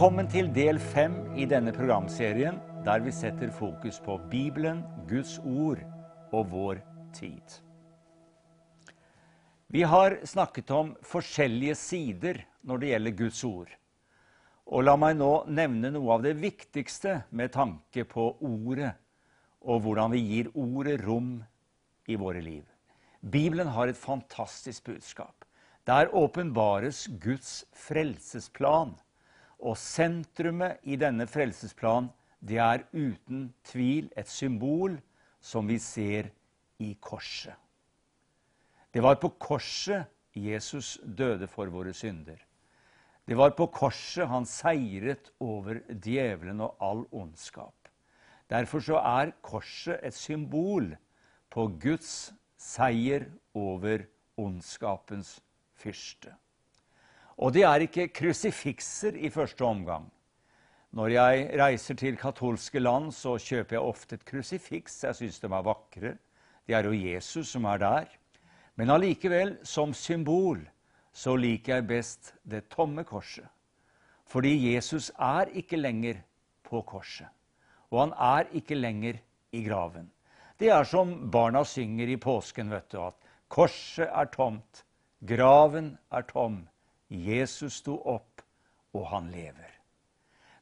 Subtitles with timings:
[0.00, 4.78] Velkommen til del fem i denne programserien, der vi setter fokus på Bibelen,
[5.10, 5.82] Guds ord
[6.32, 6.78] og vår
[7.12, 7.58] tid.
[9.68, 13.74] Vi har snakket om forskjellige sider når det gjelder Guds ord.
[14.72, 18.94] Og la meg nå nevne noe av det viktigste med tanke på ordet,
[19.60, 21.44] og hvordan vi gir ordet rom
[22.08, 22.64] i våre liv.
[23.20, 25.44] Bibelen har et fantastisk budskap.
[25.84, 28.96] Der åpenbares Guds frelsesplan.
[29.60, 32.08] Og sentrumet i denne frelsesplan,
[32.40, 34.96] det er uten tvil et symbol
[35.40, 36.30] som vi ser
[36.80, 37.54] i korset.
[38.90, 42.38] Det var på korset Jesus døde for våre synder.
[43.28, 47.74] Det var på korset han seiret over djevelen og all ondskap.
[48.50, 50.88] Derfor så er korset et symbol
[51.50, 54.02] på Guds seier over
[54.40, 55.36] ondskapens
[55.78, 56.32] fyrste.
[57.40, 60.10] Og det er ikke krusifikser i første omgang.
[60.92, 65.04] Når jeg reiser til katolske land, så kjøper jeg ofte et krusifiks.
[65.04, 66.16] Jeg syns de er vakre.
[66.66, 68.10] Det er jo Jesus som er der.
[68.76, 70.60] Men allikevel, som symbol,
[71.12, 73.46] så liker jeg best det tomme korset.
[74.26, 76.20] Fordi Jesus er ikke lenger
[76.66, 77.28] på korset.
[77.90, 79.18] Og han er ikke lenger
[79.52, 80.10] i graven.
[80.60, 83.16] Det er som barna synger i påsken, vet du, at
[83.48, 84.84] korset er tomt,
[85.26, 86.60] graven er tom,
[87.10, 88.42] Jesus sto opp,
[88.94, 89.70] og han lever.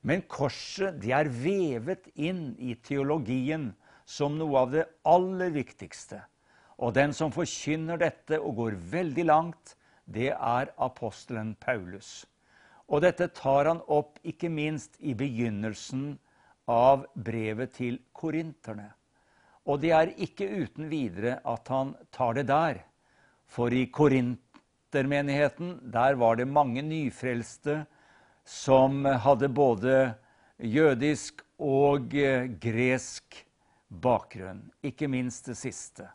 [0.01, 3.71] Men korset det er vevet inn i teologien
[4.09, 6.21] som noe av det aller viktigste.
[6.79, 9.75] Og den som forkynner dette og går veldig langt,
[10.07, 12.25] det er apostelen Paulus.
[12.89, 16.15] Og dette tar han opp ikke minst i begynnelsen
[16.73, 18.89] av brevet til korinterne.
[19.69, 22.81] Og det er ikke uten videre at han tar det der.
[23.49, 24.41] For i Korint
[24.89, 27.87] Luthermenigheten, der var det mange nyfrelste
[28.45, 30.15] som hadde både
[30.57, 33.45] jødisk og eh, gresk
[33.89, 34.71] bakgrunn.
[34.83, 36.09] Ikke minst det siste.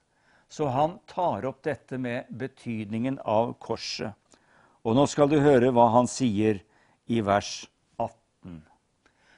[0.50, 4.18] Så han tar opp dette med betydningen av korset.
[4.82, 6.64] Og nå skal du høre hva han sier
[7.06, 7.68] i vers
[8.02, 8.64] 18.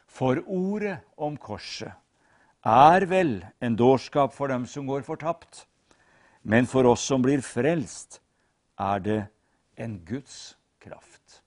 [0.07, 1.91] For ordet om korset
[2.63, 5.65] er vel en dårskap for dem som går fortapt,
[6.41, 8.21] men for oss som blir frelst,
[8.79, 9.21] er det
[9.81, 11.41] en Guds kraft.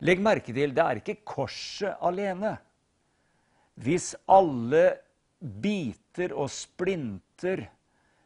[0.00, 2.56] Legg merke til det er ikke korset alene.
[3.80, 4.84] Hvis alle
[5.40, 7.66] biter og splinter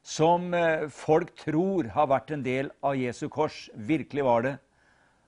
[0.05, 4.55] som eh, folk tror har vært en del av Jesu kors, virkelig var det,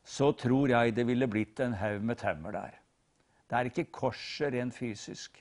[0.06, 2.74] så tror jeg det ville blitt en haug med tømmer der.
[3.46, 5.40] Det er ikke korset rent fysisk.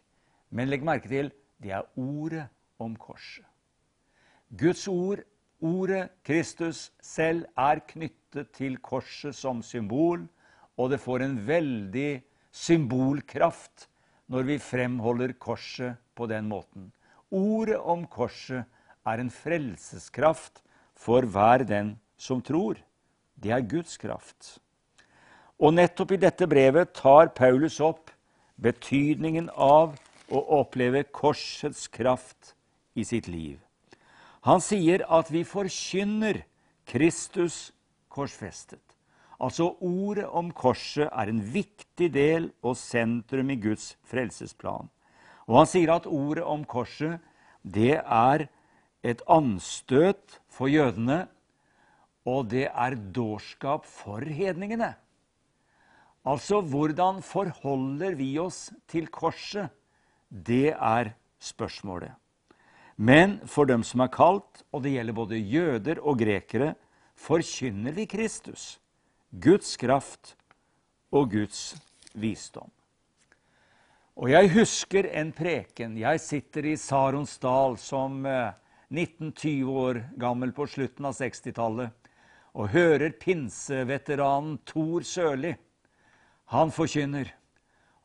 [0.50, 2.48] Men legg merke til det er ordet
[2.82, 3.46] om korset.
[4.56, 5.24] Guds ord
[5.66, 10.28] Ordet Kristus selv er knyttet til korset som symbol,
[10.78, 12.22] og det får en veldig
[12.54, 13.88] symbolkraft
[14.30, 16.92] når vi fremholder korset på den måten.
[17.32, 18.68] Ordet om korset
[19.08, 20.62] er en frelseskraft
[20.94, 22.78] for hver den som tror.
[23.34, 24.60] Det er Guds kraft.
[25.58, 28.12] Og nettopp i dette brevet tar Paulus opp
[28.62, 29.98] betydningen av
[30.30, 32.54] å oppleve korsets kraft
[32.94, 33.65] i sitt liv.
[34.46, 36.44] Han sier at vi forkynner
[36.86, 37.72] Kristus
[38.14, 38.82] korsfestet.
[39.42, 44.88] Altså ordet om korset er en viktig del og sentrum i Guds frelsesplan.
[45.50, 47.18] Og han sier at ordet om korset,
[47.62, 48.46] det er
[49.06, 51.26] et anstøt for jødene,
[52.26, 54.94] og det er dårskap for hedningene.
[56.26, 59.70] Altså, hvordan forholder vi oss til korset?
[60.30, 62.14] Det er spørsmålet.
[62.96, 66.74] Men for dem som er kalt, og det gjelder både jøder og grekere,
[67.16, 68.78] forkynner vi Kristus,
[69.32, 70.36] Guds kraft
[71.12, 71.76] og Guds
[72.16, 72.72] visdom.
[74.16, 75.98] Og jeg husker en preken.
[76.00, 81.92] Jeg sitter i Saronsdal som 19-20 eh, år gammel på slutten av 60-tallet
[82.56, 85.52] og hører pinseveteranen Tor Sørli.
[86.56, 87.28] Han forkynner.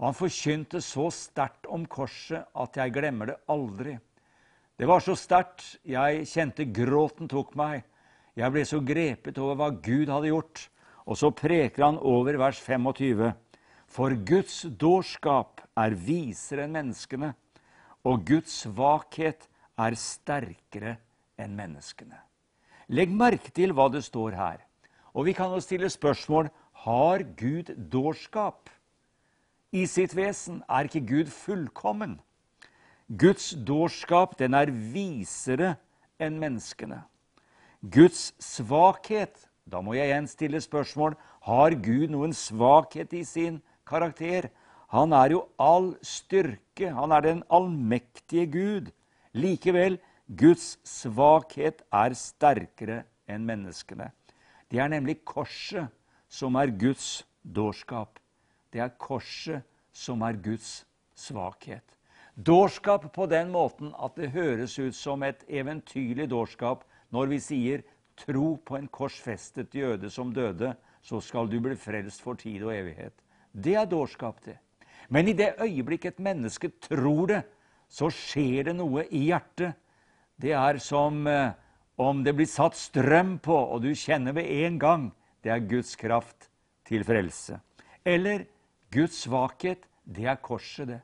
[0.01, 3.95] Og han forkynte så sterkt om korset at jeg glemmer det aldri.
[4.81, 5.61] Det var så sterkt.
[5.85, 7.83] Jeg kjente gråten tok meg.
[8.33, 10.63] Jeg ble så grepet over hva Gud hadde gjort.
[11.05, 13.27] Og så preker han over vers 25.
[13.93, 17.35] For Guds dårskap er visere enn menneskene,
[18.09, 19.45] og Guds svakhet
[19.77, 20.95] er sterkere
[21.37, 22.17] enn menneskene.
[22.89, 24.65] Legg merke til hva det står her.
[25.13, 26.49] Og vi kan jo stille spørsmål
[26.87, 28.73] har Gud dårskap
[29.77, 30.65] i sitt vesen.
[30.73, 32.17] Er ikke Gud fullkommen?
[33.11, 35.73] Guds dårskap den er visere
[36.23, 37.01] enn menneskene.
[37.83, 41.15] Guds svakhet Da må jeg igjen stille spørsmål
[41.47, 44.49] har Gud noen svakhet i sin karakter.
[44.91, 46.91] Han er jo all styrke.
[46.91, 48.89] Han er den allmektige Gud.
[49.31, 54.11] Likevel, Guds svakhet er sterkere enn menneskene.
[54.71, 55.91] Det er nemlig korset
[56.31, 58.19] som er Guds dårskap.
[58.75, 59.63] Det er korset
[59.95, 60.85] som er Guds
[61.15, 61.87] svakhet.
[62.41, 67.83] Dårskap på den måten at det høres ut som et eventyrlig dårskap når vi sier
[68.17, 72.73] 'tro på en korsfestet jøde som døde', så skal du bli frelst for tid og
[72.73, 73.13] evighet.
[73.53, 74.57] Det er dårskap, det.
[75.09, 77.43] Men i det øyeblikk et menneske tror det,
[77.89, 79.75] så skjer det noe i hjertet.
[80.41, 81.53] Det er som eh,
[81.99, 85.13] om det blir satt strøm på, og du kjenner ved en gang
[85.45, 86.49] det er Guds kraft
[86.89, 87.61] til frelse.
[88.05, 88.47] Eller
[88.93, 91.01] Guds svakhet, det er korset, det.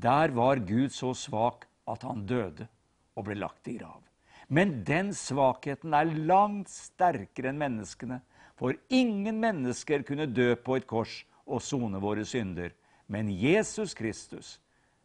[0.00, 2.68] Der var Gud så svak at han døde
[3.16, 4.00] og ble lagt i grav.
[4.48, 8.20] Men den svakheten er langt sterkere enn menneskene.
[8.56, 12.72] For ingen mennesker kunne dø på et kors og sone våre synder.
[13.10, 14.58] Men Jesus Kristus,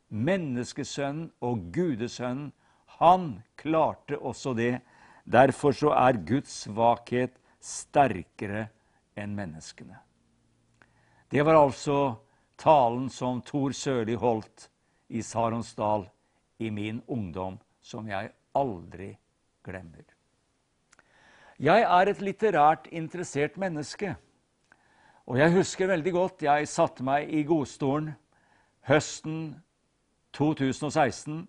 [0.09, 2.51] menneskesønnen og gudesønnen,
[3.00, 4.80] han klarte også det
[5.25, 8.68] Derfor så er Guds svakhet sterkere
[9.18, 9.98] enn menneskene.
[11.33, 12.13] Det var altså
[12.62, 14.68] talen som Tor Sørli holdt
[15.09, 16.07] i Saronsdal
[16.59, 19.11] i min ungdom, som jeg aldri
[19.65, 20.03] glemmer.
[21.59, 24.15] Jeg er et litterært interessert menneske.
[25.25, 28.11] Og jeg husker veldig godt jeg satte meg i godstolen
[28.85, 29.55] høsten
[30.35, 31.45] 2016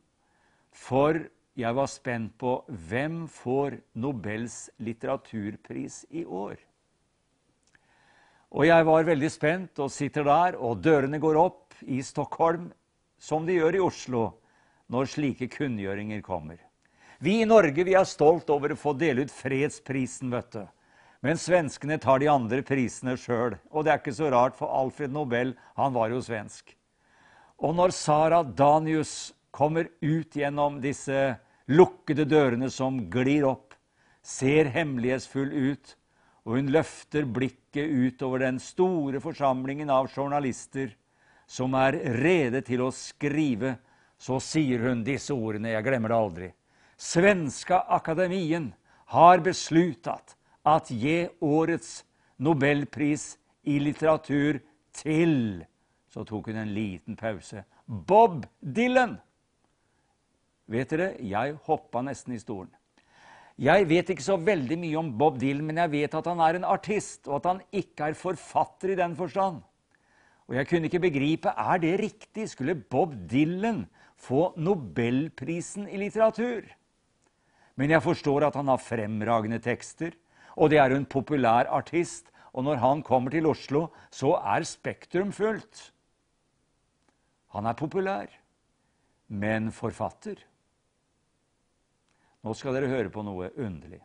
[0.76, 1.18] for
[1.56, 6.56] jeg var spent på hvem får Nobels litteraturpris i år.
[8.56, 12.68] Og jeg var veldig spent og sitter der, og dørene går opp i Stockholm
[13.18, 14.24] som de gjør i Oslo
[14.92, 16.58] når slike kunngjøringer kommer.
[17.18, 20.64] Vi i Norge vi er stolt over å få dele ut fredsprisen, vet du.
[21.24, 23.56] Men svenskene tar de andre prisene sjøl.
[23.72, 26.74] Og det er ikke så rart, for Alfred Nobel han var jo svensk.
[27.56, 31.38] Og når Sara Danius kommer ut gjennom disse
[31.72, 33.72] lukkede dørene som glir opp,
[34.20, 35.96] ser hemmelighetsfull ut,
[36.46, 40.92] og hun løfter blikket utover den store forsamlingen av journalister
[41.46, 43.76] som er rede til å skrive,
[44.18, 46.48] så sier hun disse ordene, jeg glemmer det aldri.
[46.96, 48.70] Svenska akademien
[49.12, 50.34] har besluttet
[50.66, 52.00] at gi årets
[52.42, 53.36] nobelpris
[53.68, 54.60] i litteratur
[54.96, 55.64] til
[56.10, 57.60] Så tok hun en liten pause.
[57.84, 59.18] Bob Dylan!
[60.66, 62.70] Vet dere, jeg hoppa nesten i stolen.
[63.60, 66.58] Jeg vet ikke så veldig mye om Bob Dylan, men jeg vet at han er
[66.58, 69.60] en artist, og at han ikke er forfatter i den forstand.
[70.46, 72.48] Og jeg kunne ikke begripe er det riktig.
[72.50, 76.68] Skulle Bob Dylan få nobelprisen i litteratur?
[77.76, 80.14] Men jeg forstår at han har fremragende tekster,
[80.56, 82.30] og det er en populær artist.
[82.56, 85.90] Og når han kommer til Oslo, så er Spektrum fullt.
[87.52, 88.30] Han er populær,
[89.28, 90.40] men forfatter.
[92.46, 94.00] Nå skal dere høre på noe underlig.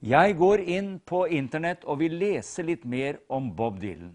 [0.00, 4.14] Jeg går inn på Internett og vil lese litt mer om Bob Dylan.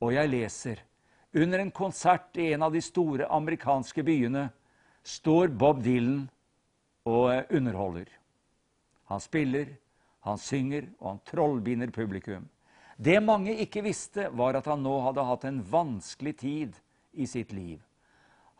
[0.00, 0.80] Og jeg leser
[1.36, 4.48] under en konsert i en av de store amerikanske byene
[5.06, 6.24] står Bob Dylan
[7.08, 8.08] og underholder.
[9.10, 9.70] Han spiller,
[10.26, 12.48] han synger, og han trollbinder publikum.
[13.00, 16.76] Det mange ikke visste, var at han nå hadde hatt en vanskelig tid
[17.12, 17.80] i sitt liv.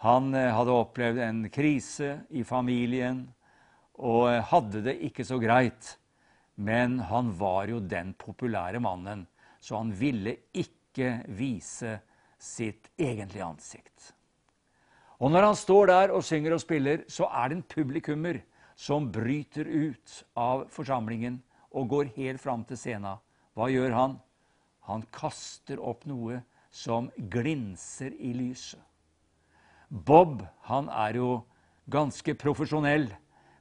[0.01, 3.27] Han eh, hadde opplevd en krise i familien
[4.01, 5.97] og hadde det ikke så greit.
[6.57, 9.27] Men han var jo den populære mannen,
[9.61, 10.80] så han ville ikke
[11.29, 11.99] vise
[12.41, 14.13] sitt egentlige ansikt.
[15.21, 18.41] Og når han står der og synger og spiller, så er det en publikummer
[18.77, 23.21] som bryter ut av forsamlingen og går helt fram til scenen.
[23.55, 24.19] Hva gjør han?
[24.89, 26.41] Han kaster opp noe
[26.73, 28.81] som glinser i lyset.
[29.91, 31.31] Bob han er jo
[31.91, 33.11] ganske profesjonell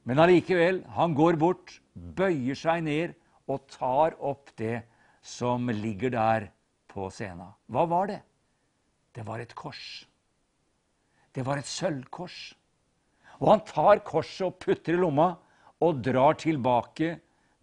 [0.08, 3.12] men allikevel, han går bort, bøyer seg ned
[3.50, 4.82] og tar opp det
[5.22, 6.48] som ligger der
[6.90, 7.54] på scenen.
[7.70, 8.20] Hva var det?
[9.14, 10.04] Det var et kors.
[11.34, 12.38] Det var et sølvkors.
[13.40, 15.32] Og han tar korset og putter i lomma
[15.80, 17.14] og drar tilbake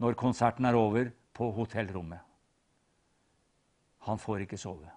[0.01, 2.17] når konserten er over, på hotellrommet.
[4.07, 4.89] Han får ikke sove.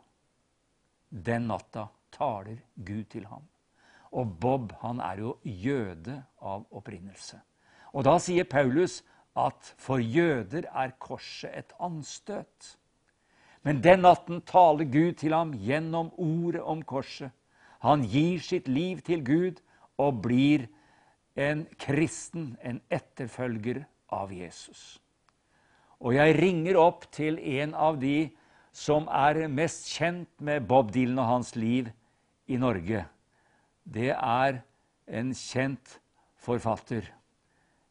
[1.11, 1.83] Den natta
[2.15, 3.45] taler Gud til ham.
[4.17, 7.37] Og Bob han er jo jøde av opprinnelse.
[7.93, 9.03] Og da sier Paulus
[9.37, 12.77] at for jøder er korset et anstøt.
[13.63, 17.31] Men den natten taler Gud til ham gjennom ordet om korset.
[17.81, 19.61] Han gir sitt liv til Gud
[20.01, 20.67] og blir
[21.37, 24.99] en kristen, en etterfølger av Jesus.
[26.01, 28.31] Og jeg ringer opp til en av de
[28.73, 31.91] som er mest kjent med Bob Dylan og hans liv
[32.49, 33.05] i Norge,
[33.85, 34.61] det er
[35.11, 35.99] en kjent
[36.41, 37.05] forfatter.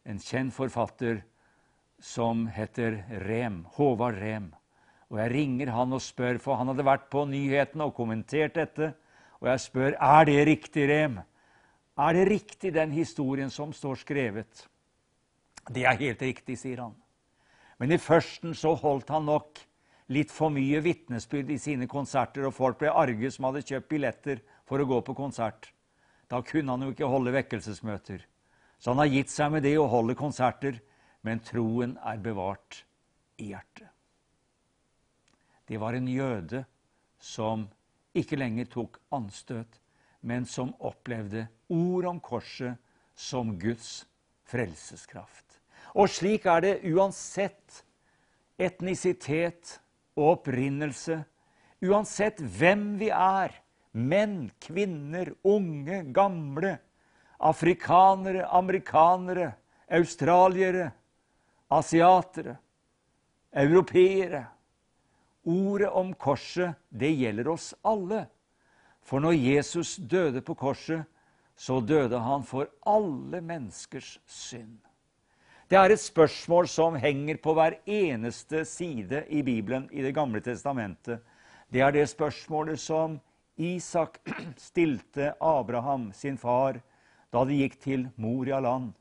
[0.06, 1.22] En kjent forfatter
[2.00, 3.66] som heter Rem.
[3.76, 4.54] Håvard Rem.
[5.10, 8.92] Og jeg ringer han og spør, for han hadde vært på nyhetene og kommentert dette.
[9.42, 11.18] Og jeg spør er det riktig, Rem.
[12.00, 14.68] Er det riktig, den historien som står skrevet?
[15.70, 16.94] Det er helt riktig, sier han.
[17.80, 19.60] Men i førsten så holdt han nok
[20.14, 24.42] litt for mye vitnesbyrd i sine konserter, og folk ble arge som hadde kjøpt billetter
[24.70, 25.72] for å gå på konsert.
[26.30, 28.26] Da kunne han jo ikke holde vekkelsesmøter.
[28.80, 30.80] Så han har gitt seg med det å holde konserter,
[31.26, 32.84] men troen er bevart
[33.42, 33.90] i hjertet.
[35.70, 36.64] Det var en jøde
[37.22, 37.68] som
[38.18, 39.78] ikke lenger tok anstøt,
[40.26, 42.80] men som opplevde ord om korset
[43.14, 44.08] som Guds
[44.50, 45.60] frelseskraft.
[45.94, 47.84] Og slik er det uansett
[48.60, 49.78] etnisitet
[50.18, 51.22] og opprinnelse,
[51.86, 53.54] uansett hvem vi er,
[53.94, 56.76] menn, kvinner, unge, gamle,
[57.40, 59.54] afrikanere, amerikanere,
[59.90, 60.90] australiere,
[61.72, 62.58] asiatere,
[63.54, 64.44] europeere.
[65.50, 68.28] Ordet om korset, det gjelder oss alle.
[69.02, 71.08] For når Jesus døde på korset,
[71.58, 74.78] så døde han for alle menneskers synd.
[75.70, 80.42] Det er et spørsmål som henger på hver eneste side i Bibelen i Det gamle
[80.42, 81.20] testamentet.
[81.70, 83.20] Det er det spørsmålet som
[83.58, 84.18] Isak
[84.58, 86.80] stilte Abraham, sin far,
[87.34, 88.94] da de gikk til Moria land.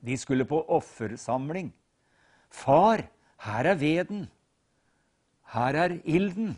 [0.00, 1.72] De skulle på offersamling.
[2.50, 3.04] Far,
[3.44, 4.28] her er veden.
[5.54, 6.54] Her er ilden.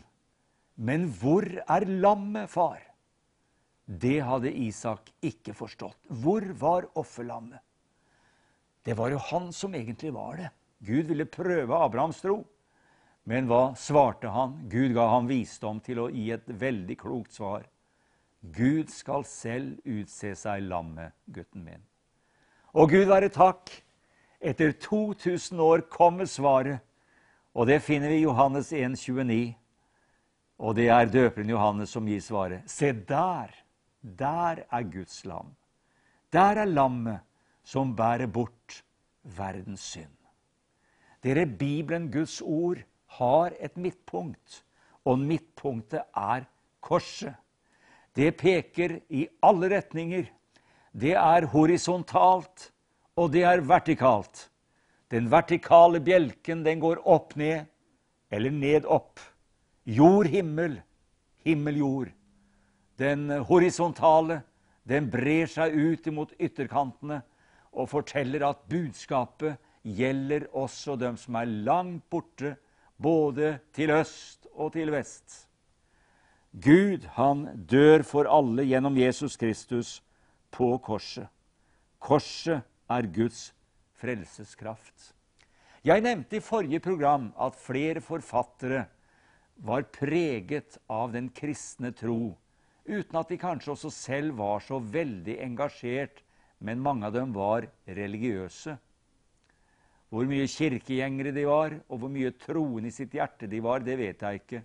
[0.75, 2.81] Men hvor er lammet, far?
[3.85, 5.97] Det hadde Isak ikke forstått.
[6.07, 7.59] Hvor var offerlammet?
[8.83, 10.49] Det var jo han som egentlig var det.
[10.83, 12.41] Gud ville prøve Abrahams tro.
[13.23, 14.57] Men hva svarte han?
[14.67, 17.63] Gud ga ham visdom til å gi et veldig klokt svar.
[18.43, 21.83] Gud skal selv utse seg lammet, gutten min.
[22.75, 23.71] Og Gud være takk.
[24.43, 26.83] Etter 2000 år kommer svaret,
[27.53, 29.53] og det finner vi i Johannes 1, 29.
[30.63, 32.65] Og det er døperen Johannes som gir svaret.
[32.69, 33.53] Se der,
[34.01, 35.53] der er Guds lam.
[36.33, 37.21] Der er lammet
[37.63, 38.83] som bærer bort
[39.23, 40.17] verdens synd.
[41.23, 42.81] Dere, Bibelen, Guds ord,
[43.15, 44.63] har et midtpunkt,
[45.05, 46.47] og midtpunktet er
[46.81, 47.35] korset.
[48.15, 50.25] Det peker i alle retninger.
[50.91, 52.71] Det er horisontalt,
[53.15, 54.49] og det er vertikalt.
[55.13, 57.67] Den vertikale bjelken den går opp ned,
[58.33, 59.19] eller ned opp.
[59.85, 60.79] Jord, himmel,
[61.45, 62.09] himmel, jord.
[62.97, 64.39] Den horisontale
[64.89, 67.21] den brer seg ut imot ytterkantene
[67.73, 72.55] og forteller at budskapet gjelder også dem som er langt borte,
[72.97, 75.43] både til øst og til vest.
[76.53, 79.97] Gud, han dør for alle gjennom Jesus Kristus
[80.53, 81.27] på korset.
[81.99, 83.51] Korset er Guds
[84.03, 85.13] frelseskraft.
[85.83, 88.85] Jeg nevnte i forrige program at flere forfattere
[89.63, 92.33] var preget av den kristne tro,
[92.87, 96.23] uten at de kanskje også selv var så veldig engasjert,
[96.63, 98.75] men mange av dem var religiøse.
[100.13, 103.97] Hvor mye kirkegjengere de var, og hvor mye troende i sitt hjerte de var, det
[103.99, 104.61] vet jeg ikke.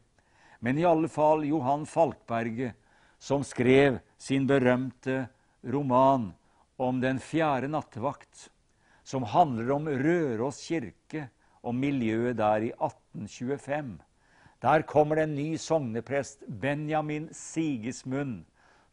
[0.61, 2.75] Men i alle fall Johan Falkberget,
[3.19, 5.25] som skrev sin berømte
[5.67, 6.31] roman
[6.79, 8.51] om Den fjerde nattevakt,
[9.09, 11.29] som handler om Røros kirke
[11.65, 13.95] og miljøet der i 1825.
[14.61, 18.43] Der kommer det en ny sogneprest, Benjamin Sigismund,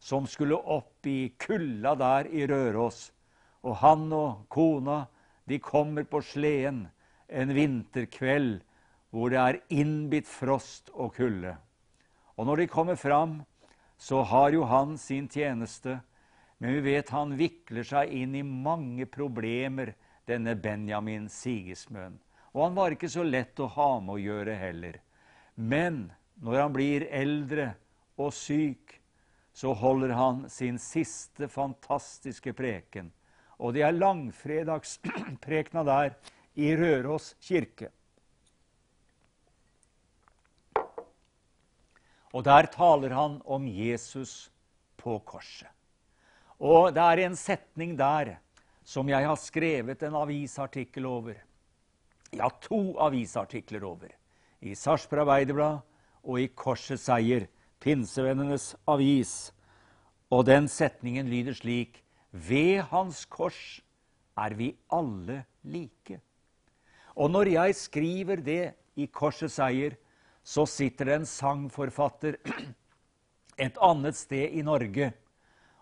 [0.00, 3.10] som skulle opp i kulda der i Røros.
[3.66, 5.02] Og han og kona
[5.44, 6.86] de kommer på sleden
[7.28, 8.62] en vinterkveld
[9.10, 11.56] hvor det er innbitt frost og kulde.
[12.36, 13.42] Og når de kommer fram,
[13.98, 16.00] så har jo han sin tjeneste,
[16.58, 19.94] men vi vet han vikler seg inn i mange problemer,
[20.26, 22.18] denne Benjamin Sigismund.
[22.52, 25.00] Og han var ikke så lett å ha med å gjøre heller.
[25.54, 26.08] Men
[26.42, 27.72] når han blir eldre
[28.20, 28.98] og syk,
[29.56, 33.12] så holder han sin siste fantastiske preken
[33.56, 36.16] og det er langfredagsprekena der
[36.60, 37.90] i Røros kirke.
[42.36, 44.50] Og der taler han om Jesus
[45.00, 45.70] på korset.
[46.60, 48.36] Og det er en setning der
[48.86, 51.40] som jeg har skrevet en avisartikkel over.
[52.30, 54.12] Ja, to avisartikler over.
[54.62, 55.82] I Sarpsborg Arbeiderblad
[56.22, 57.48] og i Korsets Seier,
[57.82, 59.50] pinsevennenes avis.
[60.30, 62.00] Og den setningen lyder slik
[62.30, 63.80] ved hans kors
[64.36, 66.20] er vi alle like.
[67.16, 68.64] Og når jeg skriver det
[68.96, 69.96] i Korsets seier,
[70.44, 72.36] så sitter det en sangforfatter
[73.66, 75.10] et annet sted i Norge,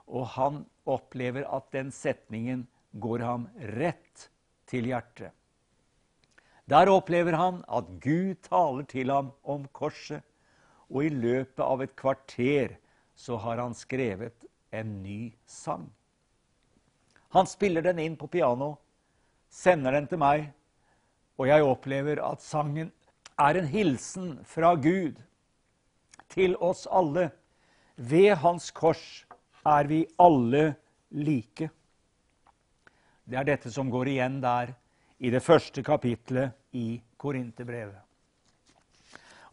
[0.06, 2.64] og han opplever at den setningen
[3.00, 4.28] går ham rett
[4.70, 5.32] til hjertet.
[6.70, 10.22] Der opplever han at Gud taler til ham om korset,
[10.88, 12.76] og i løpet av et kvarter
[13.18, 15.86] så har han skrevet en ny sang.
[17.34, 18.76] Han spiller den inn på piano,
[19.50, 20.48] sender den til meg,
[21.36, 22.92] og jeg opplever at sangen
[23.40, 25.18] er en hilsen fra Gud
[26.30, 27.30] til oss alle.
[27.96, 29.24] Ved Hans kors
[29.66, 30.76] er vi alle
[31.10, 31.70] like.
[33.24, 34.74] Det er dette som går igjen der
[35.24, 38.00] i det første kapitlet i Korinterbrevet.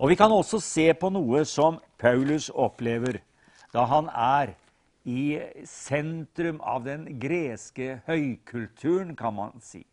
[0.02, 3.22] Og Vi kan også se på noe som Paulus opplever
[3.72, 4.56] da han er
[5.08, 9.86] i sentrum av den greske høykulturen, kan man si.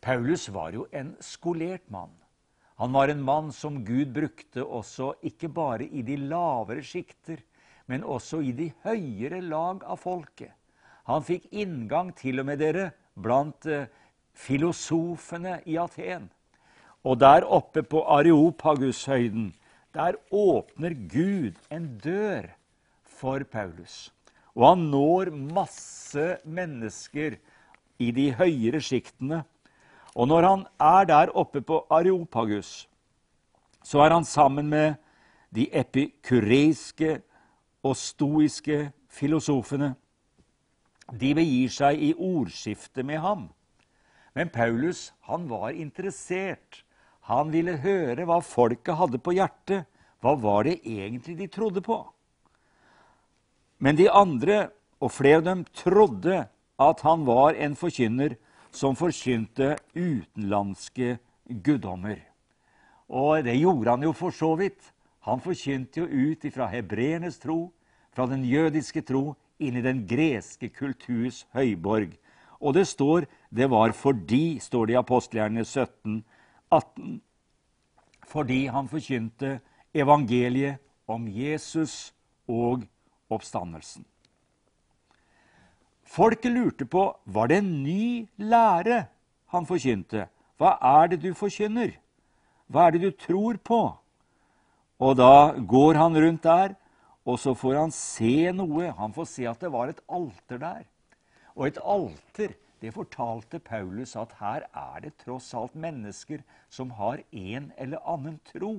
[0.00, 2.10] Paulus var jo en skolert mann.
[2.76, 7.38] Han var en mann som Gud brukte også ikke bare i de lavere sjikter,
[7.86, 10.50] men også i de høyere lag av folket.
[11.06, 13.86] Han fikk inngang til og med dere blant eh,
[14.34, 16.30] filosofene i Aten.
[17.04, 19.52] Og der oppe på Areopagushøyden,
[19.94, 22.48] der åpner Gud en dør
[23.04, 24.12] for Paulus.
[24.54, 27.36] Og han når masse mennesker
[27.98, 29.44] i de høyere sjiktene
[30.14, 32.88] og når han er der oppe på Areopagus,
[33.82, 34.94] så er han sammen med
[35.54, 37.20] de epikureiske
[37.82, 39.94] og stoiske filosofene.
[41.12, 43.48] De begir seg i ordskifte med ham.
[44.34, 46.82] Men Paulus han var interessert.
[47.28, 49.86] Han ville høre hva folket hadde på hjertet.
[50.24, 51.98] Hva var det egentlig de trodde på?
[53.78, 56.46] Men de andre, og flere av dem, trodde
[56.80, 58.36] at han var en forkynner
[58.74, 62.22] som forkynte utenlandske guddommer.
[63.12, 64.80] Og det gjorde han jo for så vidt.
[65.28, 67.68] Han forkynte jo ut ifra hebreernes tro,
[68.14, 72.16] fra den jødiske tro, inn i den greske kulturs høyborg.
[72.60, 76.24] Og det står det var fordi, står det i apostelgjernene 17,
[76.72, 77.20] 18,
[78.24, 79.58] fordi han forkynte
[79.94, 82.12] evangeliet om Jesus
[82.48, 82.86] og
[83.30, 84.04] oppstandelsen.
[86.04, 89.04] Folket lurte på var det en ny lære
[89.54, 90.28] han forkynte.
[90.58, 91.94] Hva er det du forkynner?
[92.70, 93.82] Hva er det du tror på?
[95.02, 96.74] Og da går han rundt der,
[97.24, 98.90] og så får han se noe.
[98.98, 100.84] Han får se at det var et alter der.
[101.56, 107.22] Og et alter, det fortalte Paulus at her er det tross alt mennesker som har
[107.32, 108.74] en eller annen tro.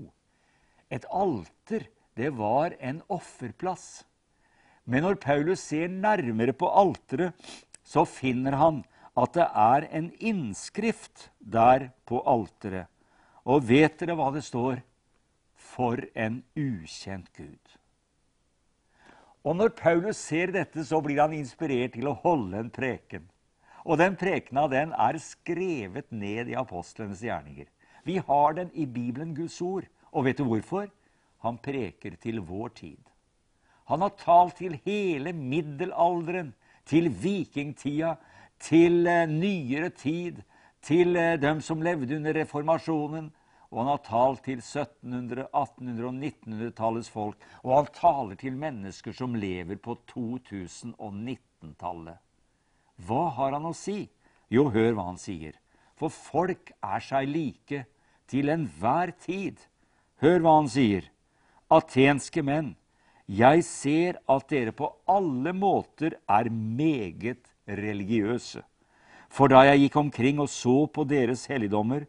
[0.94, 4.06] Et alter, det var en offerplass.
[4.86, 7.34] Men når Paulus ser nærmere på alteret,
[7.82, 8.84] så finner han
[9.18, 12.92] at det er en innskrift der på alteret.
[13.46, 14.84] Og vet dere hva det står?
[15.56, 17.65] For en ukjent Gud.
[19.46, 23.28] Og når Paulus ser dette, så blir han inspirert til å holde en preken.
[23.86, 27.68] Og den prekena den er skrevet ned i apostlenes gjerninger.
[28.06, 29.86] Vi har den i Bibelen, Guds ord.
[30.12, 30.90] Og vet du hvorfor?
[31.46, 33.02] Han preker til vår tid.
[33.86, 36.54] Han har talt til hele middelalderen,
[36.90, 38.16] til vikingtida,
[38.62, 40.42] til uh, nyere tid,
[40.82, 43.30] til uh, dem som levde under reformasjonen.
[43.72, 47.38] Og han har talt til 1700-, 1800- og 1900-tallets folk.
[47.64, 52.18] Og han taler til mennesker som lever på 2019-tallet.
[53.06, 54.10] Hva har han å si?
[54.54, 55.54] Jo, hør hva han sier.
[56.00, 57.86] For folk er seg like
[58.32, 59.56] til enhver tid.
[60.24, 61.04] Hør hva han sier.
[61.74, 62.76] Atenske menn
[63.26, 68.62] jeg ser at dere på alle måter er meget religiøse.
[69.34, 72.06] For da jeg gikk omkring og så på deres helligdommer,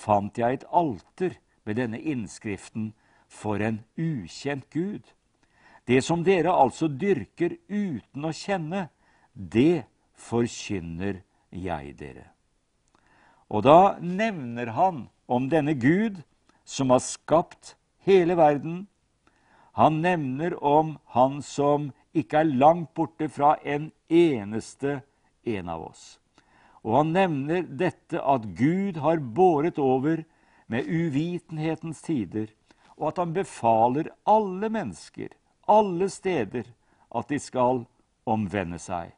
[0.00, 1.36] fant jeg et alter
[1.68, 2.92] med denne innskriften
[3.28, 5.04] for en ukjent Gud.
[5.86, 8.88] Det som dere altså dyrker uten å kjenne,
[9.34, 9.84] det
[10.18, 12.28] forkynner jeg dere.
[13.50, 16.20] Og da nevner han om denne Gud
[16.64, 17.74] som har skapt
[18.06, 18.86] hele verden,
[19.74, 25.00] han nevner om han som ikke er langt borte fra en eneste
[25.46, 26.18] en av oss.
[26.86, 30.24] Og han nevner dette at Gud har båret over
[30.70, 32.48] med uvitenhetens tider,
[32.96, 35.32] og at han befaler alle mennesker,
[35.68, 36.68] alle steder,
[37.10, 37.84] at de skal
[38.28, 39.10] omvende seg.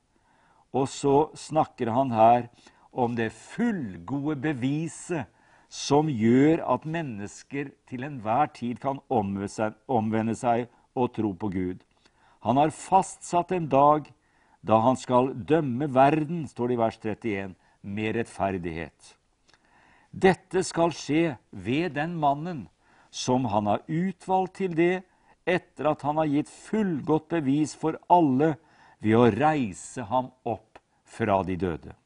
[0.72, 2.48] Og så snakker han her
[2.92, 5.29] om det fullgode beviset
[5.72, 11.79] som gjør at mennesker til enhver tid kan omvende seg og tro på Gud.
[12.44, 14.09] Han har fastsatt en dag
[14.62, 19.14] da han skal dømme verden, står det i vers 31, med rettferdighet.
[20.12, 22.66] Dette skal skje ved den mannen
[23.11, 25.03] som han har utvalgt til det,
[25.48, 28.55] etter at han har gitt fullgodt bevis for alle
[29.03, 31.96] ved å reise ham opp fra de døde.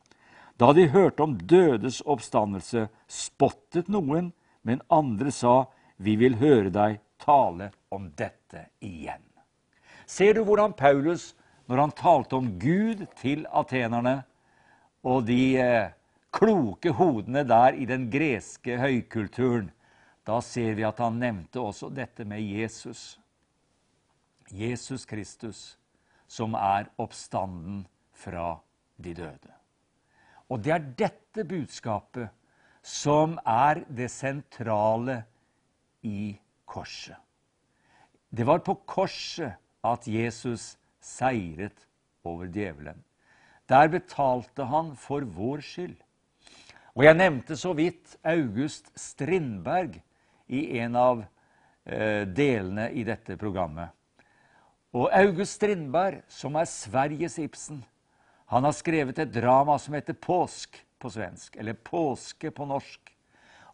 [0.57, 5.67] Da de hørte om dødes oppstandelse, spottet noen, men andre sa,
[5.99, 9.23] Vi vil høre deg tale om dette igjen.
[10.05, 11.35] Ser du hvordan Paulus,
[11.67, 14.21] når han talte om Gud til atenerne,
[15.07, 15.95] og de eh,
[16.35, 19.71] kloke hodene der i den greske høykulturen,
[20.27, 23.19] da ser vi at han nevnte også dette med Jesus.
[24.51, 25.77] Jesus Kristus,
[26.27, 28.57] som er oppstanden fra
[28.99, 29.53] de døde.
[30.51, 32.31] Og det er dette budskapet
[32.87, 35.25] som er det sentrale
[36.07, 37.17] i korset.
[38.31, 40.77] Det var på korset at Jesus
[41.07, 41.87] seiret
[42.27, 42.99] over djevelen.
[43.71, 45.97] Der betalte han for vår skyld.
[46.97, 49.99] Og jeg nevnte så vidt August Strindberg
[50.47, 51.25] i en av
[51.85, 53.93] eh, delene i dette programmet.
[54.97, 57.83] Og August Strindberg, som er Sveriges Ibsen,
[58.47, 63.11] han har skrevet et drama som heter Påsk på svensk, eller Påske på norsk.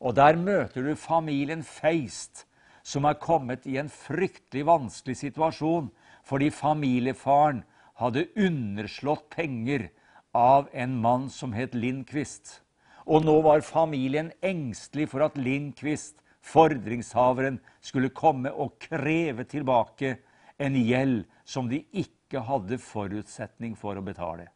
[0.03, 2.47] Og der møter du familien Feist,
[2.83, 5.93] som er kommet i en fryktelig vanskelig situasjon
[6.27, 7.63] fordi familiefaren
[8.01, 9.89] hadde underslått penger
[10.33, 12.61] av en mann som het Lindqvist.
[13.07, 20.17] Og nå var familien engstelig for at Lindqvist, fordringshaveren, skulle komme og kreve tilbake
[20.63, 24.49] en gjeld som de ikke hadde forutsetning for å betale.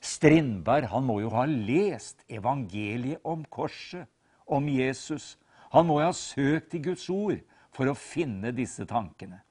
[0.00, 4.08] Strindberg han må jo ha lest evangeliet om korset,
[4.46, 5.36] om Jesus.
[5.74, 7.38] Han må jo ha søkt i Guds ord
[7.70, 9.42] for å finne disse tankene.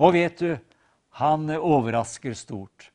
[0.00, 0.56] Og vet du,
[1.18, 2.90] han overrasker stort.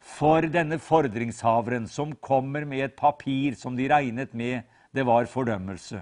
[0.00, 4.64] For denne fordringshaveren som kommer med et papir som de regnet med
[4.96, 6.00] det var fordømmelse,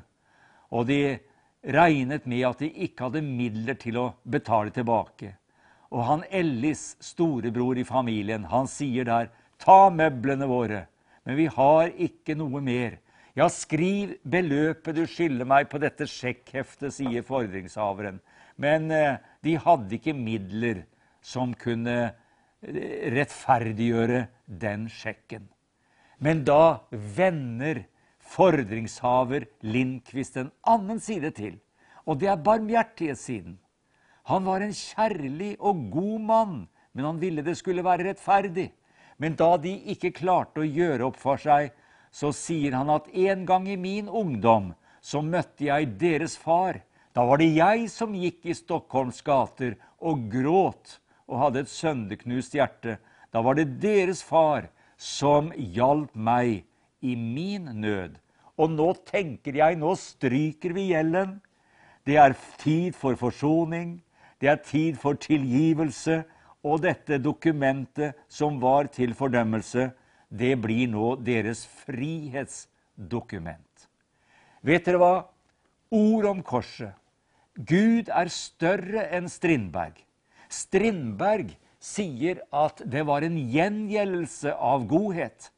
[0.70, 1.18] og de
[1.66, 5.32] regnet med at de ikke hadde midler til å betale tilbake.
[5.90, 10.82] Og han Ellis, storebror i familien, han sier der Ta møblene våre,
[11.24, 12.98] men vi har ikke noe mer.
[13.36, 18.20] Ja, skriv beløpet du skylder meg på dette sjekkheftet, sier fordringshaveren.
[18.60, 20.84] Men eh, de hadde ikke midler
[21.26, 22.14] som kunne
[22.62, 25.48] rettferdiggjøre den sjekken.
[26.22, 27.82] Men da vender
[28.26, 31.58] fordringshaver Lindqvist en annen side til,
[32.06, 33.58] og det er barmhjertighetssiden.
[34.30, 36.56] Han var en kjærlig og god mann,
[36.94, 38.70] men han ville det skulle være rettferdig.
[39.18, 41.70] Men da de ikke klarte å gjøre opp for seg,
[42.10, 44.72] så sier han at en gang i min ungdom
[45.04, 46.80] så møtte jeg deres far.
[47.14, 52.54] Da var det jeg som gikk i Stockholms gater og gråt og hadde et sønderknust
[52.56, 52.98] hjerte.
[53.32, 56.64] Da var det deres far som hjalp meg
[57.04, 58.16] i min nød.
[58.56, 61.40] Og nå tenker jeg, nå stryker vi gjelden.
[62.06, 64.02] Det er tid for forsoning.
[64.40, 66.24] Det er tid for tilgivelse.
[66.64, 69.90] Og dette dokumentet som var til fordømmelse,
[70.30, 73.62] det blir nå deres frihetsdokument.
[74.66, 75.24] Vet dere hva?
[75.94, 76.94] Ord om korset.
[77.56, 80.05] Gud er større enn Strindberg.
[80.48, 85.50] Strindberg sier at det var en gjengjeldelse av godhet.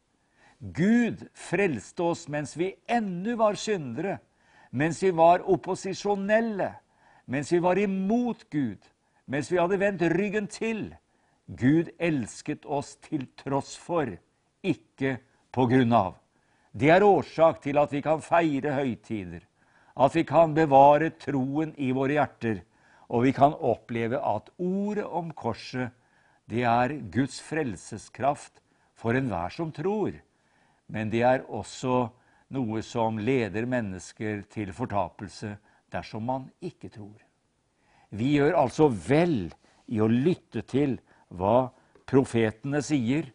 [0.58, 4.18] Gud frelste oss mens vi ennå var syndere,
[4.70, 6.72] mens vi var opposisjonelle,
[7.26, 8.82] mens vi var imot Gud
[9.28, 10.88] mens vi hadde vendt ryggen til.
[11.48, 14.10] Gud elsket oss til tross for,
[14.64, 15.18] ikke
[15.52, 16.16] på grunn av.
[16.72, 19.44] Det er årsak til at vi kan feire høytider,
[19.98, 22.60] at vi kan bevare troen i våre hjerter,
[23.08, 25.90] og vi kan oppleve at ordet om korset,
[26.48, 28.60] det er Guds frelseskraft
[28.96, 30.16] for enhver som tror.
[30.88, 32.08] Men det er også
[32.56, 35.54] noe som leder mennesker til fortapelse
[35.92, 37.16] dersom man ikke tror.
[38.10, 39.50] Vi gjør altså vel
[39.88, 40.96] i å lytte til
[41.28, 41.68] hva
[42.08, 43.28] profetene sier,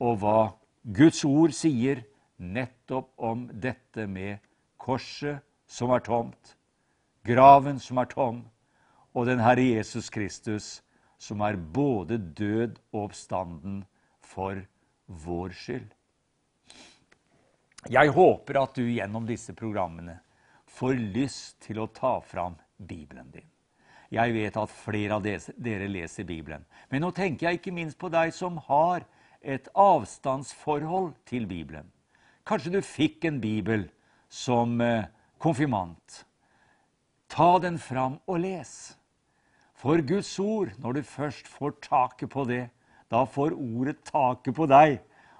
[0.00, 0.38] og hva
[0.84, 2.02] Guds ord sier
[2.36, 4.42] nettopp om dette med
[4.76, 5.40] korset
[5.70, 6.56] som er tomt,
[7.24, 8.42] graven som er tom,
[9.14, 10.80] og den Herre Jesus Kristus
[11.18, 13.84] som er både død og oppstanden
[14.24, 14.58] for
[15.06, 15.88] vår skyld.
[17.92, 20.18] Jeg håper at du gjennom disse programmene
[20.74, 23.48] får lyst til å ta fram Bibelen din.
[24.14, 26.64] Jeg vet at flere av dere leser Bibelen.
[26.90, 29.04] Men nå tenker jeg ikke minst på deg som har
[29.44, 31.90] et avstandsforhold til Bibelen.
[32.44, 33.86] Kanskje du fikk en bibel
[34.28, 35.06] som eh,
[35.40, 36.24] konfirmant.
[37.28, 38.94] Ta den fram og les.
[39.84, 42.70] For Guds ord, når du først får taket på det,
[43.12, 44.94] da får ordet taket på deg,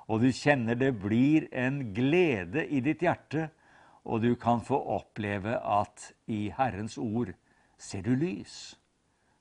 [0.04, 3.46] og du kjenner det blir en glede i ditt hjerte,
[4.04, 7.30] og du kan få oppleve at i Herrens ord
[7.80, 8.74] ser du lys.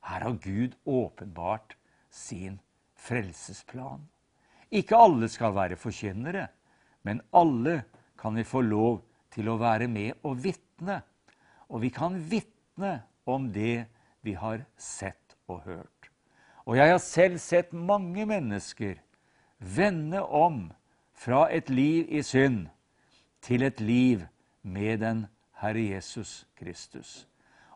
[0.07, 1.75] Her har Gud åpenbart
[2.07, 2.61] sin
[2.95, 4.05] frelsesplan.
[4.71, 6.45] Ikke alle skal være forkynnere,
[7.03, 7.81] men alle
[8.15, 9.01] kan vi få lov
[9.35, 11.01] til å være med og vitne.
[11.75, 13.83] Og vi kan vitne om det
[14.23, 16.09] vi har sett og hørt.
[16.65, 19.01] Og jeg har selv sett mange mennesker
[19.59, 20.71] vende om
[21.13, 22.67] fra et liv i synd
[23.43, 24.23] til et liv
[24.63, 25.25] med den
[25.59, 27.27] Herre Jesus Kristus.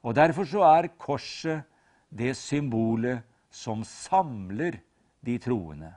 [0.03, 1.63] Og Derfor så er korset
[2.10, 4.79] det symbolet som samler
[5.25, 5.91] de troende.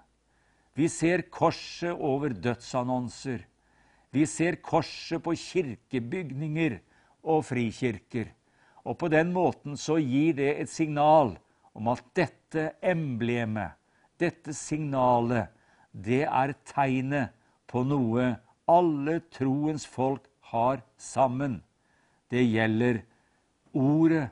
[0.74, 3.44] Vi ser korset over dødsannonser.
[4.10, 6.78] Vi ser korset på kirkebygninger
[7.22, 8.32] og frikirker.
[8.84, 11.34] Og på den måten så gir det et signal
[11.76, 13.76] om at dette emblemet,
[14.20, 15.48] dette signalet,
[15.92, 17.34] det er tegnet
[17.70, 18.34] på noe
[18.70, 21.60] alle troens folk har sammen.
[22.30, 23.02] Det gjelder
[23.74, 24.28] ordet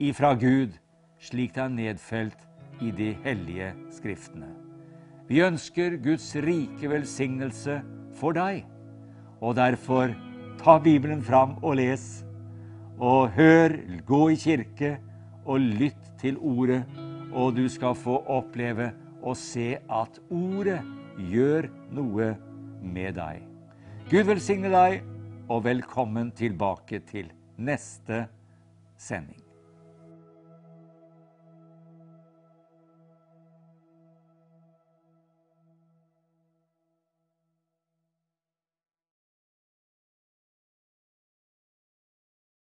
[0.00, 0.74] ifra Gud,
[1.20, 2.44] slik det er nedfelt
[2.82, 4.50] i de hellige skriftene.
[5.28, 7.78] Vi ønsker Guds rike velsignelse
[8.18, 8.64] for deg,
[9.40, 10.12] og derfor
[10.60, 12.24] ta Bibelen fram og les.
[13.02, 13.74] Og hør,
[14.06, 14.96] gå i kirke
[15.44, 16.84] og lytt til ordet,
[17.34, 20.80] og du skal få oppleve og se at ordet
[21.18, 22.34] gjør noe
[22.82, 23.42] med deg.
[24.10, 25.00] Gud velsigne deg,
[25.48, 28.26] og velkommen tilbake til neste
[28.96, 29.43] sending.